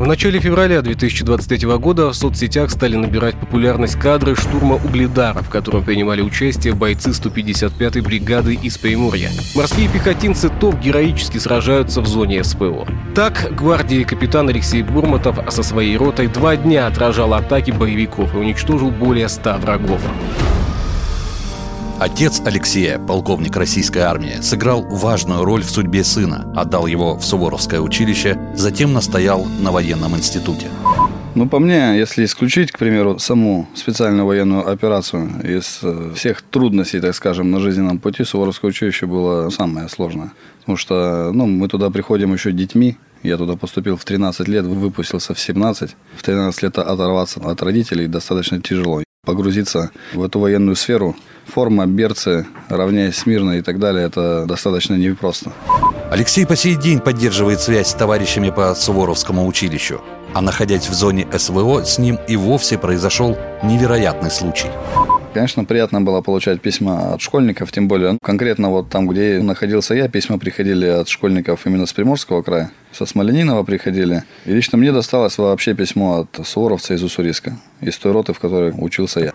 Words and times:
В 0.00 0.06
начале 0.06 0.40
февраля 0.40 0.80
2023 0.80 1.76
года 1.76 2.08
в 2.08 2.14
соцсетях 2.14 2.70
стали 2.70 2.96
набирать 2.96 3.34
популярность 3.34 3.96
кадры 3.96 4.34
штурма 4.34 4.76
Угледара, 4.76 5.42
в 5.42 5.50
котором 5.50 5.84
принимали 5.84 6.22
участие 6.22 6.72
бойцы 6.72 7.10
155-й 7.10 8.00
бригады 8.00 8.54
из 8.54 8.78
Приморья. 8.78 9.28
Морские 9.54 9.90
пехотинцы 9.90 10.48
ТОВ 10.48 10.80
героически 10.80 11.36
сражаются 11.36 12.00
в 12.00 12.06
зоне 12.06 12.42
СПО. 12.42 12.86
Так, 13.14 13.54
гвардии 13.54 14.04
капитан 14.04 14.48
Алексей 14.48 14.82
Бурматов 14.82 15.38
со 15.52 15.62
своей 15.62 15.98
ротой 15.98 16.28
два 16.28 16.56
дня 16.56 16.86
отражал 16.86 17.34
атаки 17.34 17.70
боевиков 17.70 18.34
и 18.34 18.38
уничтожил 18.38 18.90
более 18.90 19.28
100 19.28 19.58
врагов. 19.58 20.00
Отец 22.00 22.40
Алексея, 22.46 22.98
полковник 22.98 23.54
российской 23.58 23.98
армии, 23.98 24.40
сыграл 24.40 24.82
важную 24.88 25.44
роль 25.44 25.62
в 25.62 25.68
судьбе 25.68 26.02
сына, 26.02 26.50
отдал 26.56 26.86
его 26.86 27.18
в 27.18 27.22
Суворовское 27.26 27.78
училище, 27.78 28.40
затем 28.54 28.94
настоял 28.94 29.44
на 29.44 29.70
военном 29.70 30.16
институте. 30.16 30.68
Ну, 31.34 31.46
по 31.46 31.58
мне, 31.58 31.98
если 31.98 32.24
исключить, 32.24 32.72
к 32.72 32.78
примеру, 32.78 33.18
саму 33.18 33.68
специальную 33.74 34.24
военную 34.24 34.66
операцию 34.66 35.28
из 35.44 35.80
э, 35.82 36.12
всех 36.16 36.40
трудностей, 36.40 37.00
так 37.00 37.14
скажем, 37.14 37.50
на 37.50 37.60
жизненном 37.60 37.98
пути, 37.98 38.24
Суворовское 38.24 38.70
училище 38.70 39.04
было 39.04 39.50
самое 39.50 39.90
сложное. 39.90 40.32
Потому 40.60 40.78
что 40.78 41.32
ну, 41.34 41.46
мы 41.46 41.68
туда 41.68 41.90
приходим 41.90 42.32
еще 42.32 42.50
детьми, 42.52 42.96
я 43.22 43.36
туда 43.36 43.56
поступил 43.56 43.98
в 43.98 44.06
13 44.06 44.48
лет, 44.48 44.64
выпустился 44.64 45.34
в 45.34 45.38
17. 45.38 45.96
В 46.16 46.22
13 46.22 46.62
лет 46.62 46.78
оторваться 46.78 47.40
от 47.40 47.62
родителей 47.62 48.06
достаточно 48.06 48.58
тяжело 48.62 49.02
погрузиться 49.24 49.90
в 50.14 50.22
эту 50.22 50.38
военную 50.38 50.76
сферу. 50.76 51.14
Форма, 51.46 51.86
берцы, 51.86 52.46
равняясь 52.68 53.18
смирно 53.18 53.52
и 53.52 53.62
так 53.62 53.78
далее, 53.78 54.06
это 54.06 54.46
достаточно 54.46 54.94
непросто. 54.94 55.52
Алексей 56.10 56.46
по 56.46 56.56
сей 56.56 56.74
день 56.76 57.00
поддерживает 57.00 57.60
связь 57.60 57.88
с 57.88 57.94
товарищами 57.94 58.50
по 58.50 58.74
Суворовскому 58.74 59.46
училищу. 59.46 60.00
А 60.32 60.40
находясь 60.40 60.88
в 60.88 60.94
зоне 60.94 61.26
СВО, 61.36 61.84
с 61.84 61.98
ним 61.98 62.18
и 62.28 62.36
вовсе 62.36 62.78
произошел 62.78 63.36
невероятный 63.62 64.30
случай. 64.30 64.70
Конечно, 65.32 65.64
приятно 65.64 66.00
было 66.00 66.22
получать 66.22 66.60
письма 66.60 67.14
от 67.14 67.20
школьников, 67.20 67.70
тем 67.70 67.86
более 67.86 68.18
конкретно 68.20 68.70
вот 68.70 68.88
там, 68.88 69.06
где 69.06 69.40
находился 69.40 69.94
я, 69.94 70.08
письма 70.08 70.38
приходили 70.38 70.86
от 70.86 71.08
школьников 71.08 71.66
именно 71.66 71.86
с 71.86 71.92
Приморского 71.92 72.42
края, 72.42 72.72
со 72.90 73.06
Смоленинова 73.06 73.62
приходили. 73.62 74.24
И 74.44 74.52
лично 74.52 74.76
мне 74.76 74.90
досталось 74.90 75.38
вообще 75.38 75.74
письмо 75.74 76.26
от 76.26 76.44
Суворовца 76.44 76.94
из 76.94 77.02
Уссурийска, 77.04 77.56
из 77.80 77.96
той 77.96 78.10
роты, 78.10 78.32
в 78.32 78.40
которой 78.40 78.72
учился 78.76 79.20
я. 79.20 79.32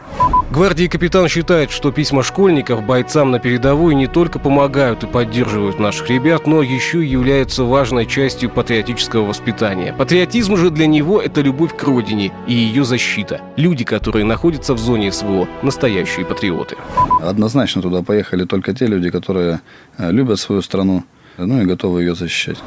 Гвардии 0.52 0.88
капитан 0.88 1.30
считает, 1.30 1.72
что 1.72 1.94
письма 1.94 2.24
школьников 2.24 2.86
бойцам 2.86 3.32
на 3.32 3.40
передовой 3.40 3.96
не 3.96 4.08
только 4.08 4.38
помогают 4.38 5.04
и 5.04 5.08
поддерживают 5.08 5.80
наших 5.80 6.10
ребят, 6.10 6.46
но 6.46 6.62
еще 6.62 7.06
и 7.06 7.08
являются 7.08 7.64
важной 7.64 8.06
частью 8.06 8.50
патриотического 8.50 9.26
воспитания. 9.26 9.94
Патриотизм 9.94 10.58
же 10.58 10.72
для 10.72 10.88
него– 10.88 11.22
это 11.24 11.40
любовь 11.40 11.74
к 11.74 11.84
родине 11.84 12.34
и 12.48 12.54
ее 12.54 12.84
защита. 12.84 13.40
Люди, 13.56 13.86
которые 13.86 14.26
находятся 14.26 14.74
в 14.74 14.78
зоне 14.78 15.14
СВО– 15.14 15.48
настоящие 15.62 15.85
патриоты. 16.24 16.76
Однозначно 17.22 17.82
туда 17.82 18.02
поехали 18.02 18.46
только 18.46 18.74
те 18.74 18.88
люди, 18.88 19.10
которые 19.10 19.62
э, 19.98 20.12
любят 20.12 20.40
свою 20.40 20.62
страну, 20.62 21.04
ну 21.38 21.62
и 21.62 21.66
готовы 21.66 22.02
ее 22.02 22.16
защищать. 22.16 22.58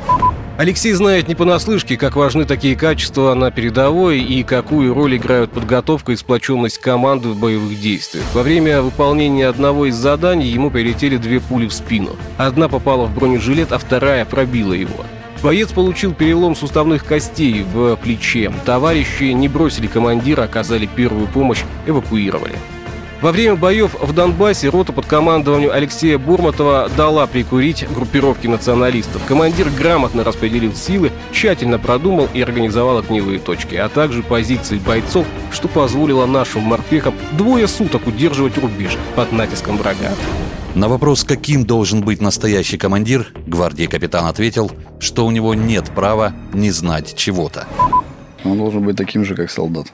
Алексей 0.59 0.93
знает 0.93 1.29
не 1.29 1.37
понаслышке, 1.37 1.97
как 1.97 2.17
важны 2.17 2.45
такие 2.45 2.75
качества 2.75 3.35
на 3.35 3.53
передовой 3.53 4.21
и 4.21 4.43
какую 4.43 4.93
роль 4.93 5.17
играют 5.17 5.53
подготовка 5.53 6.13
и 6.13 6.17
сплоченность 6.17 6.79
команды 6.79 7.29
в 7.29 7.39
боевых 7.39 7.81
действиях. 7.81 8.25
Во 8.35 8.43
время 8.43 8.83
выполнения 8.83 9.47
одного 9.47 9.87
из 9.87 9.95
заданий 9.95 10.49
ему 10.49 10.71
прилетели 10.71 11.17
две 11.17 11.39
пули 11.39 11.69
в 11.69 11.73
спину. 11.73 12.17
Одна 12.39 12.69
попала 12.69 13.07
в 13.07 13.15
бронежилет, 13.15 13.71
а 13.71 13.79
вторая 13.79 14.25
пробила 14.25 14.73
его. 14.73 15.05
Боец 15.43 15.71
получил 15.71 16.13
перелом 16.13 16.57
суставных 16.57 17.05
костей 17.05 17.63
в 17.63 17.95
плече. 17.97 18.53
Товарищи 18.65 19.25
не 19.25 19.49
бросили 19.49 19.87
командира, 19.87 20.43
оказали 20.43 20.87
первую 20.87 21.29
помощь, 21.29 21.63
эвакуировали. 21.87 22.57
Во 23.21 23.33
время 23.33 23.57
боев 23.57 23.97
в 24.01 24.13
Донбассе 24.13 24.69
рота 24.69 24.93
под 24.93 25.07
командованием 25.07 25.73
Алексея 25.73 26.19
Бурматова 26.19 26.89
дала 26.97 27.27
прикурить 27.27 27.85
группировки 27.93 28.47
националистов. 28.47 29.25
Командир 29.27 29.71
грамотно 29.71 30.23
распределил 30.23 30.73
силы, 30.73 31.11
тщательно 31.33 31.81
продумал 31.81 32.29
и 32.33 32.41
организовал 32.41 32.99
огневые 32.99 33.41
точки, 33.41 33.75
а 33.75 33.89
также 33.89 34.23
позиции 34.23 34.79
бойцов, 34.79 35.27
что 35.51 35.67
позволило 35.67 36.27
нашим 36.27 36.63
морпехам 36.63 37.13
двое 37.33 37.67
суток 37.67 38.07
удерживать 38.07 38.57
рубеж 38.57 38.97
под 39.17 39.33
натиском 39.33 39.79
врага. 39.79 40.13
На 40.77 40.89
вопрос, 40.89 41.25
каким 41.25 41.65
должен 41.65 42.03
быть 42.03 42.21
настоящий 42.21 42.79
командир, 42.79 43.33
гвардии 43.49 43.87
капитан 43.87 44.27
ответил, 44.27 44.71
что 45.01 45.27
у 45.27 45.33
него 45.33 45.55
нет 45.55 45.91
права 45.91 46.35
не 46.53 46.71
знать 46.71 47.17
чего-то. 47.17 47.67
Он 48.45 48.57
должен 48.57 48.85
быть 48.85 48.97
таким 48.97 49.25
же, 49.25 49.35
как 49.35 49.51
солдат. 49.51 49.89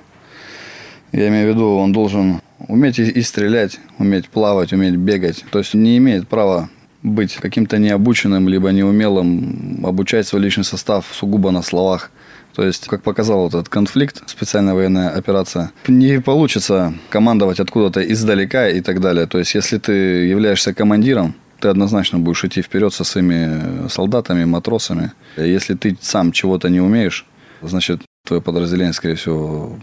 Я 1.12 1.28
имею 1.28 1.46
в 1.46 1.54
виду, 1.54 1.76
он 1.78 1.92
должен 1.92 2.42
уметь 2.58 2.98
и, 2.98 3.22
стрелять, 3.22 3.78
уметь 3.98 4.28
плавать, 4.28 4.72
уметь 4.72 4.96
бегать. 4.96 5.44
То 5.50 5.58
есть 5.58 5.74
не 5.74 5.98
имеет 5.98 6.28
права 6.28 6.68
быть 7.02 7.34
каким-то 7.36 7.78
необученным, 7.78 8.48
либо 8.48 8.70
неумелым, 8.70 9.84
обучать 9.84 10.26
свой 10.26 10.42
личный 10.42 10.64
состав 10.64 11.06
сугубо 11.12 11.50
на 11.50 11.62
словах. 11.62 12.10
То 12.54 12.64
есть, 12.64 12.86
как 12.86 13.02
показал 13.02 13.48
этот 13.48 13.68
конфликт, 13.68 14.22
специальная 14.26 14.74
военная 14.74 15.10
операция, 15.10 15.72
не 15.88 16.20
получится 16.20 16.94
командовать 17.10 17.60
откуда-то 17.60 18.00
издалека 18.00 18.68
и 18.68 18.80
так 18.80 19.00
далее. 19.00 19.26
То 19.26 19.38
есть, 19.38 19.54
если 19.54 19.78
ты 19.78 19.92
являешься 19.92 20.72
командиром, 20.72 21.34
ты 21.60 21.68
однозначно 21.68 22.18
будешь 22.18 22.44
идти 22.44 22.62
вперед 22.62 22.94
со 22.94 23.04
своими 23.04 23.88
солдатами, 23.88 24.44
матросами. 24.44 25.12
Если 25.36 25.74
ты 25.74 25.96
сам 26.00 26.30
чего-то 26.30 26.68
не 26.68 26.80
умеешь, 26.80 27.26
значит, 27.60 28.02
твое 28.26 28.40
подразделение, 28.40 28.92
скорее 28.92 29.16
всего, 29.16 29.78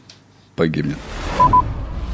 погибнет. 0.56 0.98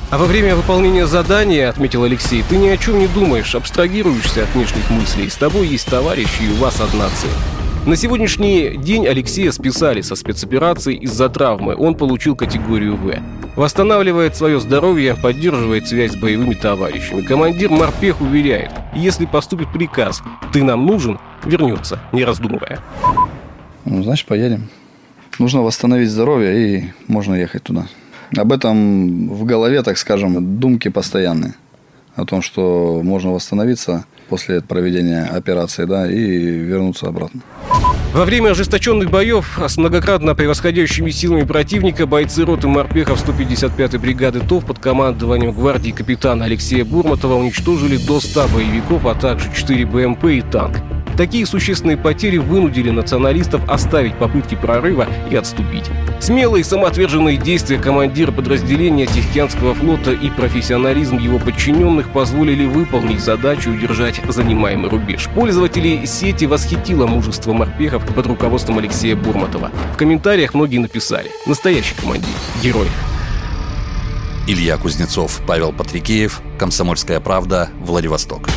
А 0.10 0.18
во 0.18 0.26
время 0.26 0.56
выполнения 0.56 1.06
задания, 1.06 1.68
отметил 1.68 2.06
Алексей, 2.06 2.42
ты 2.48 2.56
ни 2.56 2.70
о 2.70 2.78
чем 2.78 2.98
не 2.98 3.08
думаешь, 3.08 3.56
абстрагируешься 3.56 4.44
от 4.44 4.56
внешних 4.56 4.90
мыслей. 4.90 5.30
С 5.30 5.36
тобой 5.36 5.68
есть 5.68 5.90
товарищ, 5.90 6.30
и 6.40 6.50
у 6.50 6.56
вас 6.56 6.80
одна 6.80 7.10
цель. 7.10 7.30
На 7.86 7.98
сегодняшний 7.98 8.78
день 8.78 9.06
Алексея 9.06 9.52
списали 9.52 10.00
со 10.00 10.16
спецоперации 10.16 10.96
из-за 10.96 11.28
травмы. 11.28 11.76
Он 11.76 11.94
получил 11.94 12.38
категорию 12.38 12.96
В. 12.96 13.20
Восстанавливает 13.58 14.38
свое 14.38 14.62
здоровье, 14.62 15.16
поддерживает 15.16 15.90
связь 15.90 16.14
с 16.14 16.16
боевыми 16.16 16.54
товарищами. 16.54 17.22
Командир 17.22 17.70
морпех 17.70 18.22
уверяет, 18.22 18.72
если 18.96 19.26
поступит 19.26 19.74
приказ 19.74 20.24
«ты 20.54 20.64
нам 20.64 20.86
нужен», 20.86 21.20
вернется, 21.44 22.00
не 22.14 22.24
раздумывая. 22.24 22.80
Ну, 23.84 24.04
значит, 24.04 24.26
поедем. 24.26 24.70
Нужно 25.38 25.64
восстановить 25.64 26.10
здоровье, 26.10 26.78
и 26.78 26.94
можно 27.08 27.36
ехать 27.36 27.64
туда. 27.64 27.88
Об 28.36 28.52
этом 28.52 29.30
в 29.30 29.46
голове, 29.46 29.84
так 29.84 29.98
скажем, 29.98 30.60
думки 30.60 30.90
постоянные. 30.90 31.54
О 32.16 32.26
том, 32.26 32.42
что 32.42 33.02
можно 33.04 33.32
восстановиться 33.32 34.06
после 34.28 34.62
проведения 34.62 35.24
операции, 35.24 35.86
да, 35.86 36.10
и 36.12 36.18
вернуться 36.18 37.08
обратно. 37.08 37.42
Во 38.14 38.26
время 38.26 38.50
ожесточенных 38.50 39.12
боев 39.12 39.60
с 39.68 39.78
многократно 39.78 40.34
превосходящими 40.34 41.12
силами 41.12 41.44
противника 41.44 42.08
бойцы 42.08 42.44
роты 42.44 42.68
морпехов 42.68 43.24
155-й 43.24 44.00
бригады 44.00 44.40
ТОВ 44.40 44.66
под 44.66 44.80
командованием 44.80 45.52
гвардии 45.52 45.92
капитана 45.92 46.46
Алексея 46.46 46.84
Бурматова 46.84 47.36
уничтожили 47.36 47.98
до 47.98 48.20
100 48.20 48.48
боевиков, 48.48 49.06
а 49.06 49.14
также 49.14 49.54
4 49.54 49.86
БМП 49.86 50.26
и 50.26 50.42
танк. 50.42 50.78
Такие 51.16 51.46
существенные 51.46 51.98
потери 51.98 52.38
вынудили 52.38 52.90
националистов 52.90 53.62
оставить 53.70 54.16
попытки 54.16 54.56
прорыва 54.56 55.08
и 55.30 55.36
отступить. 55.36 55.86
Смелые 56.20 56.64
самоотверженные 56.64 57.38
действия 57.38 57.78
командира 57.78 58.32
подразделения 58.32 59.06
Тихоокеанского 59.06 59.74
флота 59.76 60.12
и 60.12 60.30
профессионализм 60.30 61.18
его 61.18 61.40
подчиненных 61.40 62.12
позволили 62.12 62.66
выполнить 62.66 63.22
задачу 63.22 63.72
и 63.72 63.78
удержать 63.78 64.20
занимаемый 64.28 64.90
рубеж. 64.90 65.30
Пользователи 65.36 66.06
сети 66.06 66.46
восхитило 66.46 67.08
мужество 67.08 67.54
морпехов 67.54 68.06
под 68.14 68.26
руководством 68.28 68.80
Алексея 68.80 69.16
Бурматова. 69.16 69.72
В 69.94 69.98
комментариях 69.98 70.54
многие 70.54 70.80
написали 70.80 71.32
«Настоящий 71.46 71.96
командир, 71.96 72.30
герой». 72.62 72.88
Илья 74.48 74.78
Кузнецов, 74.78 75.42
Павел 75.46 75.72
Патрикеев, 75.74 76.42
Комсомольская 76.58 77.20
правда, 77.20 77.70
Владивосток. 77.82 78.48